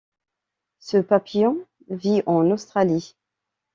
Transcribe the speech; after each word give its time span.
Ce 0.79 0.97
papillon 0.97 1.63
vit 1.89 2.23
en 2.25 2.49
Australie. 2.49 3.15